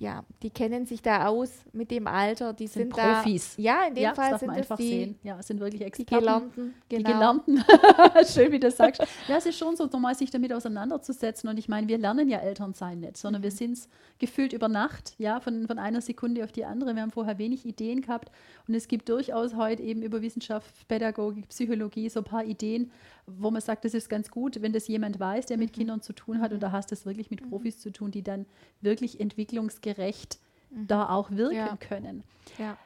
[0.00, 2.52] ja, die kennen sich da aus mit dem Alter.
[2.54, 3.16] Die Sind sind, da.
[3.22, 3.54] Profis.
[3.58, 5.18] Ja, in dem ja, Fall das sind einfach die, sehen.
[5.22, 6.24] Ja, sind wirklich die Experten.
[6.24, 6.74] Gelernten.
[6.90, 7.10] Die Genau.
[7.12, 7.64] Gelernten.
[8.32, 9.02] Schön, wie du das sagst.
[9.28, 11.48] Ja, es ist schon so, nochmal sich damit auseinanderzusetzen.
[11.50, 13.44] Und ich meine, wir lernen ja Elternsein nicht, sondern Mhm.
[13.44, 16.94] wir sind es gefühlt über Nacht, ja, von, von einer Sekunde auf die andere.
[16.94, 18.30] Wir haben vorher wenig Ideen gehabt.
[18.66, 22.90] Und es gibt durchaus heute eben über Wissenschaft, Pädagogik, Psychologie so ein paar Ideen,
[23.38, 25.62] wo man sagt, das ist ganz gut, wenn das jemand weiß, der Mhm.
[25.64, 26.52] mit Kindern zu tun hat.
[26.52, 28.46] Und da hast du es wirklich mit Profis zu tun, die dann
[28.80, 30.38] wirklich entwicklungsgerecht
[30.70, 31.66] da auch wirken Mhm.
[31.66, 31.76] Ja.
[31.76, 32.24] können.
[32.58, 32.76] Ja.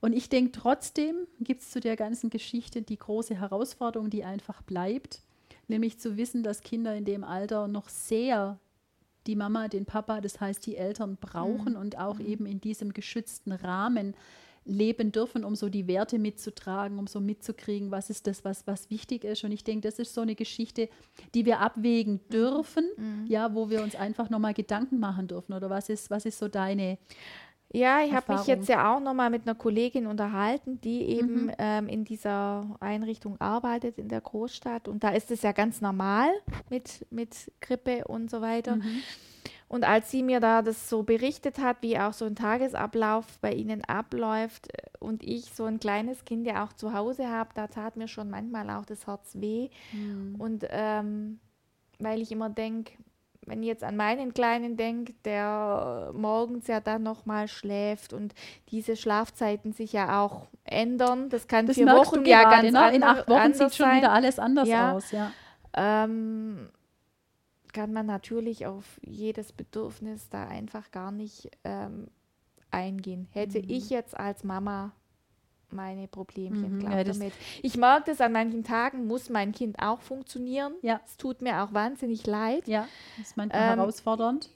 [0.00, 4.60] Und ich denke, trotzdem gibt es zu der ganzen Geschichte die große Herausforderung, die einfach
[4.62, 5.20] bleibt,
[5.68, 8.58] nämlich zu wissen, dass Kinder in dem Alter noch sehr
[9.26, 13.52] die Mama, den Papa, das heißt die Eltern brauchen und auch eben in diesem geschützten
[13.52, 14.14] Rahmen
[14.64, 18.88] leben dürfen, um so die Werte mitzutragen, um so mitzukriegen, was ist das, was, was
[18.90, 19.44] wichtig ist.
[19.44, 20.88] Und ich denke, das ist so eine Geschichte,
[21.34, 22.84] die wir abwägen dürfen,
[23.28, 25.52] ja, wo wir uns einfach nochmal Gedanken machen dürfen.
[25.52, 26.98] Oder was ist, was ist so deine
[27.72, 31.52] Ja, ich habe mich jetzt ja auch nochmal mit einer Kollegin unterhalten, die eben Mhm.
[31.58, 34.86] ähm, in dieser Einrichtung arbeitet in der Großstadt.
[34.86, 36.28] Und da ist es ja ganz normal
[36.70, 38.76] mit, mit Grippe und so weiter.
[38.76, 39.02] Mhm.
[39.74, 43.52] Und als sie mir da das so berichtet hat, wie auch so ein Tagesablauf bei
[43.52, 47.66] ihnen abläuft äh, und ich so ein kleines Kind ja auch zu Hause habe, da
[47.66, 49.70] tat mir schon manchmal auch das Herz weh.
[49.90, 50.36] Mhm.
[50.38, 51.40] Und ähm,
[51.98, 52.92] weil ich immer denke,
[53.46, 58.32] wenn ich jetzt an meinen Kleinen denke, der morgens ja dann nochmal schläft und
[58.70, 62.68] diese Schlafzeiten sich ja auch ändern, das kann Das vier Wochen ja ganz ne?
[62.68, 64.92] In ander- acht Wochen anders sieht schon wieder alles anders Ja.
[64.92, 65.32] aus, ja.
[65.76, 66.68] Ähm,
[67.74, 72.08] kann man natürlich auf jedes Bedürfnis da einfach gar nicht ähm,
[72.70, 73.28] eingehen.
[73.32, 73.64] Hätte Mhm.
[73.68, 74.92] ich jetzt als Mama
[75.70, 77.32] meine Problemchen Mhm, glaub ja, damit.
[77.62, 80.74] Ich merke das, an manchen Tagen muss mein Kind auch funktionieren.
[80.82, 81.00] Ja.
[81.04, 82.66] Es tut mir auch wahnsinnig leid.
[82.68, 84.50] Ja, das ist manchmal Ähm, herausfordernd.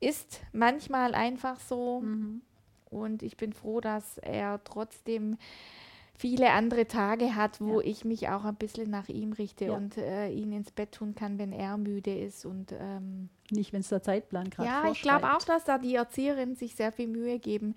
[0.00, 2.00] Ist manchmal einfach so.
[2.00, 2.42] Mhm.
[2.90, 5.38] Und ich bin froh, dass er trotzdem
[6.18, 7.86] viele andere Tage hat, wo Ja.
[7.86, 9.76] ich mich auch ein bisschen nach ihm richte Ja.
[9.76, 12.44] und äh, ihn ins Bett tun kann, wenn er müde ist.
[12.44, 15.94] Und ähm, Nicht, wenn es der Zeitplan gerade ja, ich glaube auch, dass da die
[15.94, 17.74] Erzieherinnen sich sehr viel Mühe geben,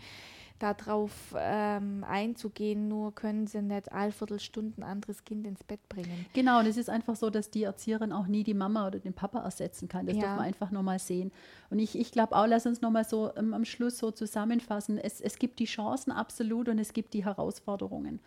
[0.60, 2.88] darauf ähm, einzugehen.
[2.88, 6.26] Nur können sie nicht all Viertelstunden ein anderes Kind ins Bett bringen.
[6.34, 9.14] Genau, und es ist einfach so, dass die Erzieherin auch nie die Mama oder den
[9.14, 10.06] Papa ersetzen kann.
[10.06, 10.24] Das Ja.
[10.24, 11.32] darf man einfach nochmal sehen.
[11.70, 14.98] Und ich, ich glaube auch, lass uns nochmal so ähm, am Schluss so zusammenfassen.
[14.98, 18.20] Es, es gibt die Chancen absolut und es gibt die Herausforderungen.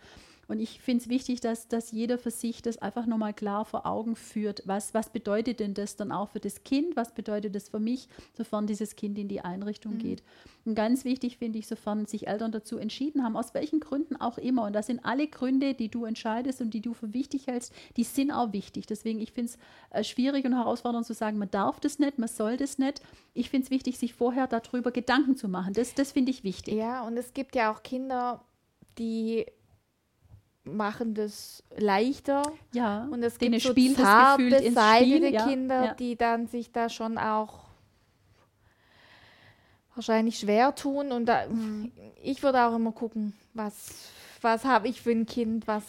[0.47, 3.85] Und ich finde es wichtig, dass, dass jeder für sich das einfach nochmal klar vor
[3.85, 4.61] Augen führt.
[4.65, 6.95] Was, was bedeutet denn das dann auch für das Kind?
[6.95, 10.23] Was bedeutet das für mich, sofern dieses Kind in die Einrichtung geht?
[10.65, 14.37] Und ganz wichtig finde ich, sofern sich Eltern dazu entschieden haben, aus welchen Gründen auch
[14.37, 14.63] immer.
[14.63, 18.03] Und das sind alle Gründe, die du entscheidest und die du für wichtig hältst, die
[18.03, 18.85] sind auch wichtig.
[18.85, 19.57] Deswegen, ich finde es
[19.91, 23.01] äh, schwierig und herausfordernd zu sagen, man darf das nicht, man soll das nicht.
[23.33, 25.73] Ich finde es wichtig, sich vorher darüber Gedanken zu machen.
[25.73, 26.75] Das, das finde ich wichtig.
[26.75, 28.43] Ja, und es gibt ja auch Kinder,
[28.97, 29.45] die
[30.63, 32.43] machen das leichter.
[32.73, 33.73] Ja, Und es gibt so
[34.35, 34.69] spielt das
[35.01, 35.33] Spiel.
[35.33, 35.93] Ja, Kinder, ja.
[35.93, 37.59] die dann sich da schon auch
[39.95, 41.11] wahrscheinlich schwer tun.
[41.11, 41.91] Und da, Mhm.
[42.21, 44.09] ich würde auch immer gucken, was,
[44.41, 45.83] was habe ich für ein Kind, was.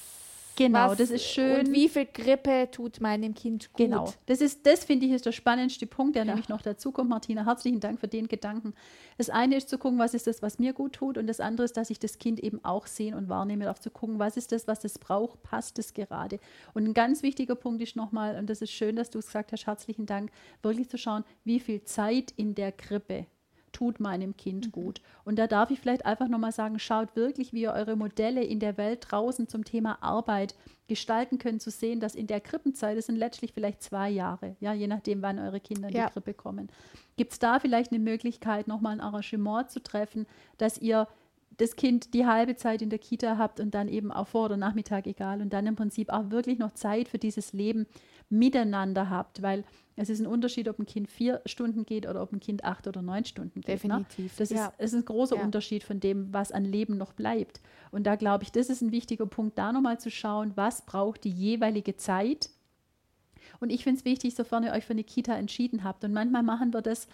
[0.56, 1.60] Genau, was, das ist schön.
[1.60, 3.76] Und wie viel Grippe tut meinem Kind gut?
[3.76, 4.12] Genau.
[4.26, 6.32] Das ist, das finde ich, ist der spannendste Punkt, der Ja.
[6.32, 7.10] nämlich noch dazu kommt.
[7.10, 8.74] Martina, herzlichen Dank für den Gedanken.
[9.18, 11.64] Das eine ist zu gucken, was ist das, was mir gut tut, und das andere
[11.64, 14.52] ist, dass ich das Kind eben auch sehen und wahrnehme, darf zu gucken, was ist
[14.52, 16.38] das, was es braucht, passt es gerade.
[16.72, 19.52] Und ein ganz wichtiger Punkt ist nochmal, und das ist schön, dass du es gesagt
[19.52, 20.30] hast, herzlichen Dank,
[20.62, 23.26] wirklich zu schauen, wie viel Zeit in der Krippe
[23.74, 25.02] tut meinem Kind gut.
[25.24, 28.60] Und da darf ich vielleicht einfach nochmal sagen, schaut wirklich, wie ihr eure Modelle in
[28.60, 30.54] der Welt draußen zum Thema Arbeit
[30.88, 34.72] gestalten könnt, zu sehen, dass in der Krippenzeit, das sind letztlich vielleicht zwei Jahre, ja,
[34.72, 36.06] je nachdem, wann eure Kinder in Ja.
[36.06, 36.68] die Krippe kommen.
[37.16, 40.26] Gibt es da vielleicht eine Möglichkeit, nochmal ein Arrangement zu treffen,
[40.58, 41.06] dass ihr
[41.58, 44.56] das Kind die halbe Zeit in der Kita habt und dann eben auch vor oder
[44.56, 47.86] Nachmittag egal und dann im Prinzip auch wirklich noch Zeit für dieses Leben
[48.28, 49.64] miteinander habt, weil
[49.96, 52.88] es ist ein Unterschied, ob ein Kind vier Stunden geht oder ob ein Kind acht
[52.88, 53.68] oder neun Stunden geht.
[53.68, 54.38] Definitiv, Ne?
[54.38, 54.66] Das ja.
[54.66, 55.44] ist, es ist ein großer Ja.
[55.44, 57.60] Unterschied von dem, was an Leben noch bleibt.
[57.92, 61.22] Und da glaube ich, das ist ein wichtiger Punkt, da nochmal zu schauen, was braucht
[61.24, 62.50] die jeweilige Zeit.
[63.60, 66.02] Und ich finde es wichtig, sofern ihr euch für eine Kita entschieden habt.
[66.02, 67.06] Und manchmal machen wir das,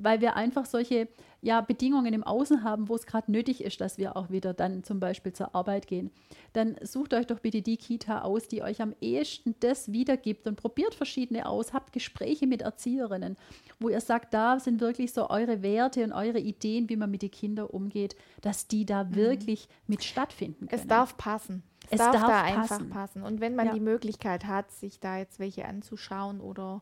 [0.00, 1.08] weil wir einfach solche
[1.42, 4.82] ja, Bedingungen im Außen haben, wo es gerade nötig ist, dass wir auch wieder dann
[4.82, 6.10] zum Beispiel zur Arbeit gehen.
[6.54, 10.56] Dann sucht euch doch bitte die Kita aus, die euch am ehesten das wiedergibt und
[10.56, 11.74] probiert verschiedene aus.
[11.74, 13.36] Habt Gespräche mit Erzieherinnen,
[13.78, 17.20] wo ihr sagt, da sind wirklich so eure Werte und eure Ideen, wie man mit
[17.20, 20.80] den Kindern umgeht, dass die da wirklich mit stattfinden können.
[20.80, 21.62] Es darf passen.
[21.90, 22.58] Es, Es darf, darf da passen.
[22.60, 23.22] einfach passen.
[23.22, 23.74] Und wenn man Ja.
[23.74, 26.80] die Möglichkeit hat, sich da jetzt welche anzuschauen oder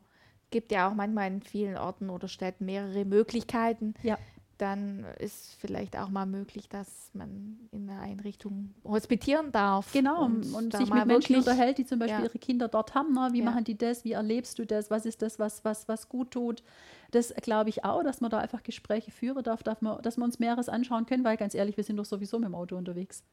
[0.52, 4.16] gibt ja auch manchmal in vielen Orten oder Städten mehrere Möglichkeiten, Ja.
[4.58, 9.92] dann ist vielleicht auch mal möglich, dass man in einer Einrichtung hospitieren darf.
[9.92, 12.26] Genau, und, da sich mit Menschen unterhält, die zum Beispiel Ja.
[12.26, 13.12] ihre Kinder dort haben.
[13.12, 13.30] Ne?
[13.32, 13.44] Wie Ja.
[13.46, 14.04] machen die das?
[14.04, 14.88] Wie erlebst du das?
[14.90, 16.62] Was ist das, was, was, was gut tut?
[17.10, 20.22] Das glaube ich auch, dass man da einfach Gespräche führen darf, darf man, dass wir
[20.24, 23.24] uns mehreres anschauen können, weil ganz ehrlich, wir sind doch sowieso mit dem Auto unterwegs.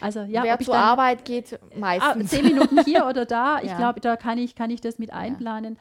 [0.00, 2.30] Also ja, Wer zur dann, Arbeit geht, ah, meistens.
[2.30, 3.76] zehn Minuten hier oder da, ich Ja.
[3.78, 5.78] glaube, da kann ich, kann ich das mit einplanen.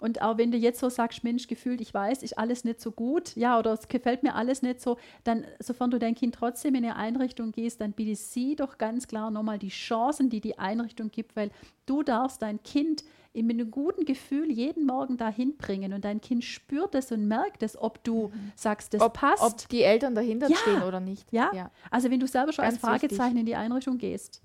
[0.00, 2.90] Und auch wenn du jetzt so sagst, Mensch, gefühlt, ich weiß, ist alles nicht so
[2.90, 6.74] gut, ja, oder es gefällt mir alles nicht so, dann, sofern du dein Kind trotzdem
[6.74, 10.58] in eine Einrichtung gehst, dann biete sie doch ganz klar nochmal die Chancen, die die
[10.58, 11.50] Einrichtung gibt, weil
[11.84, 16.20] du darfst dein Kind in- mit einem guten Gefühl jeden Morgen dahin bringen und dein
[16.22, 19.42] Kind spürt es und merkt es, ob du sagst, das ob, passt.
[19.42, 20.56] ob die Eltern dahinter Ja.
[20.56, 21.30] stehen oder nicht.
[21.30, 21.50] Ja?
[21.54, 21.70] ja.
[21.90, 23.10] Also wenn du selber schon als Ganz wichtig.
[23.18, 24.40] Fragezeichen in die Einrichtung gehst,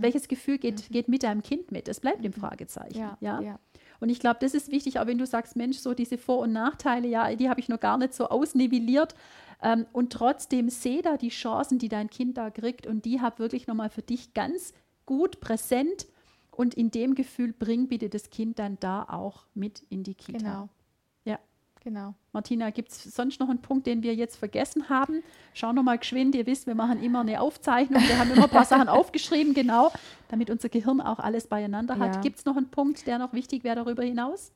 [0.00, 1.86] welches Gefühl geht, geht mit deinem Kind mit?
[1.88, 2.98] Es bleibt im Fragezeichen.
[2.98, 3.58] Ja, Ja?
[4.00, 6.52] Und ich glaube, das ist wichtig, auch wenn du sagst, Mensch, so diese Vor- und
[6.52, 9.14] Nachteile, ja, die habe ich noch gar nicht so ausnivelliert.
[9.62, 13.38] Ähm, und trotzdem sehe da die Chancen, die dein Kind da kriegt und die hab
[13.38, 14.74] wirklich nochmal für dich ganz
[15.06, 16.06] gut präsent.
[16.50, 20.38] Und in dem Gefühl bring bitte das Kind dann da auch mit in die Kita.
[20.38, 20.68] Genau.
[21.24, 21.38] Ja.
[21.80, 22.14] Genau.
[22.36, 25.22] Martina, gibt es sonst noch einen Punkt, den wir jetzt vergessen haben?
[25.54, 26.34] Schau noch mal geschwind.
[26.34, 28.02] Ihr wisst, wir machen immer eine Aufzeichnung.
[28.02, 29.90] Wir haben immer ein paar Sachen aufgeschrieben, genau,
[30.28, 32.16] damit unser Gehirn auch alles beieinander hat.
[32.16, 32.20] Ja.
[32.20, 34.52] Gibt es noch einen Punkt, der noch wichtig wäre darüber hinaus?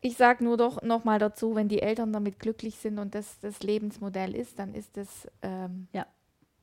[0.00, 3.64] Ich sage nur doch nochmal dazu, wenn die Eltern damit glücklich sind und das das
[3.64, 6.06] Lebensmodell ist, dann ist das ähm, Ja.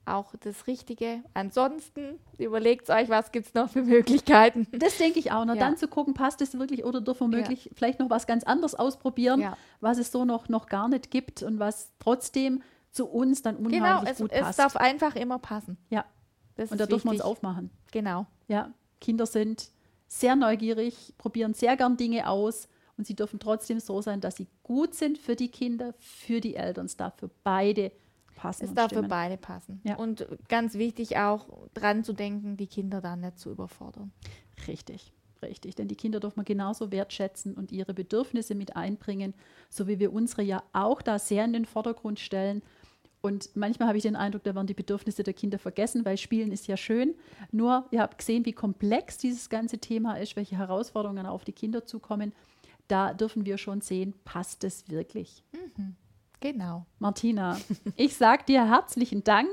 [0.09, 1.23] Auch das Richtige.
[1.33, 4.67] Ansonsten überlegt euch, was gibt es noch für Möglichkeiten.
[4.71, 5.45] Das denke ich auch.
[5.45, 5.55] noch.
[5.55, 5.59] Ja.
[5.61, 8.75] Dann zu gucken, passt es wirklich oder dürfen wir möglich vielleicht noch was ganz anderes
[8.75, 9.57] ausprobieren, Ja.
[9.81, 13.79] was es so noch, noch gar nicht gibt und was trotzdem zu uns dann unheimlich
[13.81, 14.59] Genau, es, gut es passt.
[14.59, 15.77] darf einfach immer passen.
[15.89, 16.05] ja,
[16.55, 17.69] Das und da dürfen wir uns aufmachen.
[17.91, 18.25] Genau.
[18.47, 19.69] Ja, Kinder sind
[20.07, 22.67] sehr neugierig, probieren sehr gern Dinge aus
[22.97, 26.55] und sie dürfen trotzdem so sein, dass sie gut sind für die Kinder, für die
[26.55, 26.87] Eltern.
[26.87, 27.91] Es darf für beide
[28.35, 28.65] passen.
[28.65, 29.81] Es darf für beide passen.
[29.83, 29.95] Ja.
[29.95, 34.11] Und ganz wichtig auch dran zu denken, die Kinder dann nicht zu überfordern.
[34.67, 35.75] Richtig, richtig.
[35.75, 39.33] Denn die Kinder dürfen wir genauso wertschätzen und ihre Bedürfnisse mit einbringen,
[39.69, 42.61] so wie wir unsere ja auch da sehr in den Vordergrund stellen.
[43.21, 46.51] Und manchmal habe ich den Eindruck, da werden die Bedürfnisse der Kinder vergessen, weil Spielen
[46.51, 47.15] ist ja schön.
[47.51, 51.85] Nur, ihr habt gesehen, wie komplex dieses ganze Thema ist, welche Herausforderungen auf die Kinder
[51.85, 52.33] zukommen.
[52.87, 55.43] Da dürfen wir schon sehen, passt es wirklich.
[56.41, 56.85] Genau.
[56.99, 57.57] Martina,
[57.95, 59.49] ich sage dir herzlichen Dank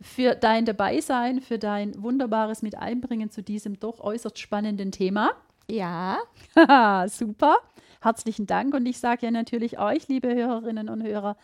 [0.00, 5.32] für dein Dabeisein, für dein wunderbares Miteinbringen zu diesem doch äußerst spannenden Thema.
[5.68, 6.18] Ja,
[7.08, 7.56] super.
[8.00, 8.74] Herzlichen Dank.
[8.74, 11.36] Und ich sage ja natürlich euch, liebe Hörerinnen und Hörer,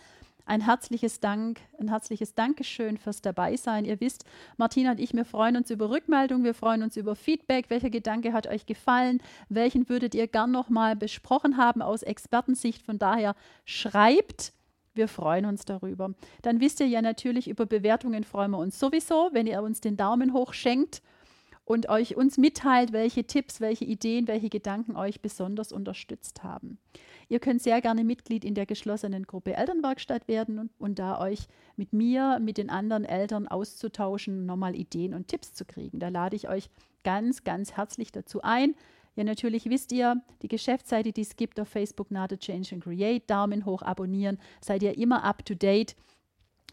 [0.44, 3.85] ein herzliches Dank, ein herzliches Dankeschön fürs Dabeisein.
[3.85, 4.24] Ihr wisst,
[4.56, 7.70] Martina und ich, wir freuen uns über Rückmeldung, wir freuen uns über Feedback.
[7.70, 9.20] Welcher Gedanke hat euch gefallen?
[9.48, 12.82] Welchen würdet ihr gern nochmal besprochen haben aus Expertensicht?
[12.82, 14.52] Von daher schreibt.
[14.94, 16.14] Wir freuen uns darüber.
[16.42, 19.96] Dann wisst ihr ja natürlich, über Bewertungen freuen wir uns sowieso, wenn ihr uns den
[19.96, 21.02] Daumen hoch schenkt
[21.64, 26.78] und euch uns mitteilt, welche Tipps, welche Ideen, welche Gedanken euch besonders unterstützt haben.
[27.28, 31.46] Ihr könnt sehr gerne Mitglied in der geschlossenen Gruppe Elternwerkstatt werden und, und da euch
[31.76, 35.98] mit mir, mit den anderen Eltern auszutauschen, nochmal Ideen und Tipps zu kriegen.
[35.98, 36.68] Da lade ich euch
[37.05, 38.74] ganz, ganz herzlich dazu ein.
[39.14, 43.29] Ja, natürlich wisst ihr, die Geschäftsseite, die es gibt auf Facebook, Nate Change and Create,
[43.29, 45.94] Daumen hoch abonnieren, seid ihr immer up to date.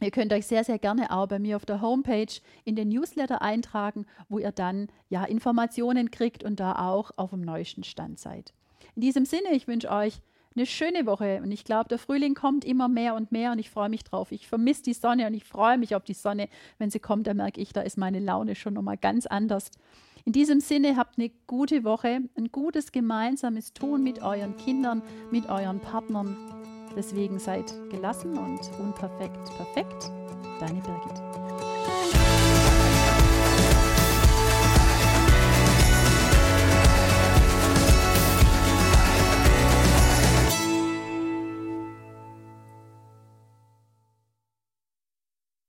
[0.01, 3.41] Ihr könnt euch sehr, sehr gerne auch bei mir auf der Homepage in den Newsletter
[3.41, 8.53] eintragen, wo ihr dann ja Informationen kriegt und da auch auf dem neuesten Stand seid.
[8.95, 10.21] In diesem Sinne, ich wünsche euch
[10.55, 13.69] eine schöne Woche und ich glaube, der Frühling kommt immer mehr und mehr und ich
[13.69, 14.31] freue mich drauf.
[14.31, 16.47] Ich vermisse die Sonne und ich freue mich auf die Sonne.
[16.77, 19.69] Wenn sie kommt, da merke ich, da ist meine Laune schon nochmal ganz anders.
[20.25, 25.01] In diesem Sinne habt eine gute Woche, ein gutes gemeinsames Tun mit euren Kindern,
[25.31, 26.35] mit euren Partnern.
[26.95, 30.11] Deswegen seid gelassen und unperfekt perfekt.
[30.59, 32.28] Deine Birgit.